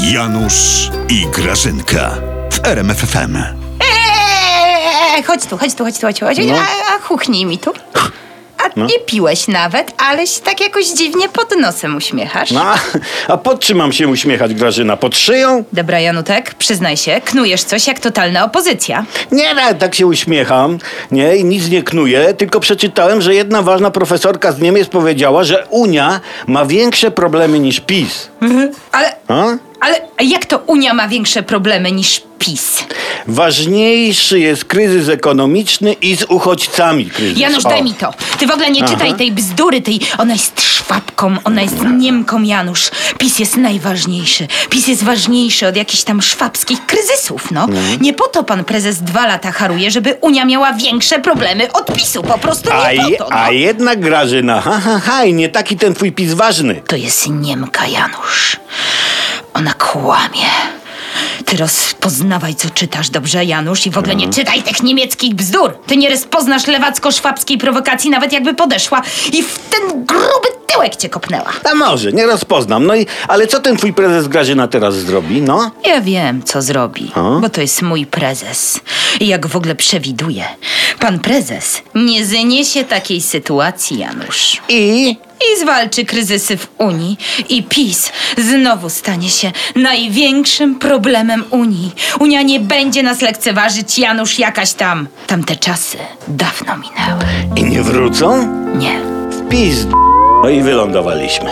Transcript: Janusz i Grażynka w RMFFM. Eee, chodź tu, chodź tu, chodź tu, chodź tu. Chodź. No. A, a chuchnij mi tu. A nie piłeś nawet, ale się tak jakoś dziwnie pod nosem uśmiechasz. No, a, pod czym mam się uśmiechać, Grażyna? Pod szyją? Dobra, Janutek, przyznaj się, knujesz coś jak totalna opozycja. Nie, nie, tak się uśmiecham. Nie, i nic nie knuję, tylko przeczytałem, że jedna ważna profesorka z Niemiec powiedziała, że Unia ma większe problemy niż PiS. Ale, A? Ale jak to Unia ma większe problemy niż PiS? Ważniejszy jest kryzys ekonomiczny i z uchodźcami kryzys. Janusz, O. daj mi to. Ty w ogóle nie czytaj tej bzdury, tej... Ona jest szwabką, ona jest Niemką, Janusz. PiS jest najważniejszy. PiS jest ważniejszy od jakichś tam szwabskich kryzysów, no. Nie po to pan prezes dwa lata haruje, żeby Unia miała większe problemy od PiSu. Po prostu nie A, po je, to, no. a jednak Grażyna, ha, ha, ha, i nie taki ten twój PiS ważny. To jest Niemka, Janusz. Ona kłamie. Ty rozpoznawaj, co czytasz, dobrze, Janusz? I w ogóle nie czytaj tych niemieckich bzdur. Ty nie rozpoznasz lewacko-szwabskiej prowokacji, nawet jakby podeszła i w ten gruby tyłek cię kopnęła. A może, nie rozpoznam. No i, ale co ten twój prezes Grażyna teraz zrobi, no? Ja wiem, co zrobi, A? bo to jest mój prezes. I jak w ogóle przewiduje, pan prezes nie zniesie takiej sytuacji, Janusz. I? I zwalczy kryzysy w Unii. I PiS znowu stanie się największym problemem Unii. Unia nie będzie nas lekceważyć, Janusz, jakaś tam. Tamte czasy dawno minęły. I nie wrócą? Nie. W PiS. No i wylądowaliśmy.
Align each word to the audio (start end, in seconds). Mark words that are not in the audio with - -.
Janusz 0.00 0.90
i 1.08 1.26
Grażynka 1.26 2.10
w 2.52 2.66
RMFFM. 2.66 3.36
Eee, 3.36 5.22
chodź 5.26 5.46
tu, 5.46 5.58
chodź 5.58 5.74
tu, 5.74 5.84
chodź 5.84 5.98
tu, 5.98 6.06
chodź 6.06 6.18
tu. 6.18 6.26
Chodź. 6.26 6.38
No. 6.38 6.54
A, 6.54 6.94
a 6.94 6.98
chuchnij 6.98 7.46
mi 7.46 7.58
tu. 7.58 7.72
A 8.58 8.80
nie 8.80 8.98
piłeś 9.06 9.48
nawet, 9.48 9.92
ale 9.98 10.26
się 10.26 10.40
tak 10.40 10.60
jakoś 10.60 10.86
dziwnie 10.86 11.28
pod 11.28 11.56
nosem 11.60 11.96
uśmiechasz. 11.96 12.50
No, 12.50 12.64
a, 13.28 13.36
pod 13.36 13.60
czym 13.60 13.78
mam 13.78 13.92
się 13.92 14.08
uśmiechać, 14.08 14.54
Grażyna? 14.54 14.96
Pod 14.96 15.16
szyją? 15.16 15.64
Dobra, 15.72 16.00
Janutek, 16.00 16.54
przyznaj 16.54 16.96
się, 16.96 17.20
knujesz 17.24 17.62
coś 17.64 17.86
jak 17.86 18.00
totalna 18.00 18.44
opozycja. 18.44 19.04
Nie, 19.32 19.54
nie, 19.54 19.74
tak 19.74 19.94
się 19.94 20.06
uśmiecham. 20.06 20.78
Nie, 21.10 21.36
i 21.36 21.44
nic 21.44 21.68
nie 21.68 21.82
knuję, 21.82 22.34
tylko 22.34 22.60
przeczytałem, 22.60 23.20
że 23.22 23.34
jedna 23.34 23.62
ważna 23.62 23.90
profesorka 23.90 24.52
z 24.52 24.58
Niemiec 24.60 24.88
powiedziała, 24.88 25.44
że 25.44 25.66
Unia 25.70 26.20
ma 26.46 26.66
większe 26.66 27.10
problemy 27.10 27.58
niż 27.58 27.80
PiS. 27.80 28.28
Ale, 28.92 29.14
A? 29.28 29.44
Ale 29.82 30.00
jak 30.20 30.46
to 30.46 30.58
Unia 30.58 30.94
ma 30.94 31.08
większe 31.08 31.42
problemy 31.42 31.92
niż 31.92 32.22
PiS? 32.38 32.84
Ważniejszy 33.26 34.40
jest 34.40 34.64
kryzys 34.64 35.08
ekonomiczny 35.08 35.92
i 35.92 36.16
z 36.16 36.22
uchodźcami 36.28 37.06
kryzys. 37.10 37.38
Janusz, 37.38 37.66
O. 37.66 37.68
daj 37.68 37.82
mi 37.82 37.94
to. 37.94 38.14
Ty 38.38 38.46
w 38.46 38.50
ogóle 38.50 38.70
nie 38.70 38.84
czytaj 38.84 39.14
tej 39.14 39.32
bzdury, 39.32 39.80
tej... 39.80 40.00
Ona 40.18 40.32
jest 40.32 40.60
szwabką, 40.62 41.36
ona 41.44 41.62
jest 41.62 41.74
Niemką, 41.98 42.42
Janusz. 42.42 42.90
PiS 43.18 43.38
jest 43.38 43.56
najważniejszy. 43.56 44.48
PiS 44.70 44.88
jest 44.88 45.04
ważniejszy 45.04 45.66
od 45.66 45.76
jakichś 45.76 46.02
tam 46.02 46.22
szwabskich 46.22 46.86
kryzysów, 46.86 47.50
no. 47.50 47.66
Nie 48.00 48.12
po 48.14 48.28
to 48.28 48.44
pan 48.44 48.64
prezes 48.64 49.02
dwa 49.02 49.26
lata 49.26 49.52
haruje, 49.52 49.90
żeby 49.90 50.16
Unia 50.20 50.44
miała 50.44 50.72
większe 50.72 51.18
problemy 51.18 51.72
od 51.72 51.94
PiSu. 51.96 52.22
Po 52.22 52.38
prostu 52.38 52.70
nie 52.70 52.76
A, 52.76 53.02
po 53.02 53.08
je, 53.10 53.16
to, 53.16 53.26
no. 53.30 53.36
a 53.36 53.50
jednak 53.50 54.00
Grażyna, 54.00 54.60
ha, 54.60 54.80
ha, 54.84 54.98
ha, 55.04 55.24
i 55.24 55.34
nie 55.34 55.48
taki 55.48 55.76
ten 55.76 55.94
twój 55.94 56.12
PiS 56.12 56.32
ważny. 56.34 56.82
To 56.86 56.96
jest 56.96 57.28
Niemka, 57.28 57.86
Janusz. 57.86 58.56
Ona 59.62 59.74
kłamie. 59.74 60.46
Ty 61.44 61.56
rozpoznawaj, 61.56 62.54
co 62.54 62.70
czytasz, 62.70 63.10
dobrze, 63.10 63.44
Janusz? 63.44 63.86
I 63.86 63.90
w 63.90 63.98
ogóle 63.98 64.14
nie 64.14 64.28
czytaj 64.28 64.62
tych 64.62 64.82
niemieckich 64.82 65.34
bzdur. 65.34 65.74
Ty 65.86 65.96
nie 65.96 66.10
rozpoznasz 66.10 66.66
lewacko-szwabskiej 66.66 67.58
prowokacji, 67.58 68.10
nawet 68.10 68.32
jakby 68.32 68.54
podeszła 68.54 69.02
i 69.32 69.42
w 69.42 69.58
ten 69.58 70.04
gruby 70.04 70.48
tyłek 70.66 70.96
cię 70.96 71.08
kopnęła. 71.08 71.52
A 71.72 71.74
może, 71.74 72.12
nie 72.12 72.26
rozpoznam. 72.26 72.86
No 72.86 72.94
i, 72.94 73.06
ale 73.28 73.46
co 73.46 73.60
ten 73.60 73.76
twój 73.76 73.92
prezes 73.92 74.28
Grażyna 74.28 74.68
teraz 74.68 74.94
zrobi, 74.94 75.42
no? 75.42 75.70
Ja 75.86 76.00
wiem, 76.00 76.42
co 76.42 76.62
zrobi, 76.62 77.12
A? 77.14 77.20
bo 77.40 77.48
to 77.48 77.60
jest 77.60 77.82
mój 77.82 78.06
prezes. 78.06 78.80
I 79.20 79.26
jak 79.26 79.46
w 79.46 79.56
ogóle 79.56 79.74
przewiduje, 79.74 80.44
pan 81.02 81.18
prezes 81.18 81.82
nie 81.94 82.24
zniesie 82.24 82.84
takiej 82.84 83.20
sytuacji, 83.20 83.98
Janusz. 83.98 84.62
I? 84.68 85.16
I 85.40 85.60
zwalczy 85.60 86.04
kryzysy 86.04 86.56
w 86.56 86.68
Unii. 86.78 87.18
I 87.48 87.62
PiS 87.62 88.12
znowu 88.38 88.90
stanie 88.90 89.28
się 89.28 89.52
największym 89.76 90.74
problemem 90.74 91.44
Unii. 91.50 91.92
Unia 92.20 92.42
nie 92.42 92.60
będzie 92.60 93.02
nas 93.02 93.20
lekceważyć, 93.20 93.98
Janusz, 93.98 94.38
jakaś 94.38 94.72
tam. 94.72 95.08
Tamte 95.26 95.56
czasy 95.56 95.98
dawno 96.28 96.76
minęły. 96.76 97.24
I 97.56 97.64
nie 97.64 97.82
wrócą? 97.82 98.48
Nie. 98.76 99.00
W 99.30 99.48
PiS. 99.48 99.86
No 100.42 100.48
i 100.48 100.62
wylądowaliśmy. 100.62 101.50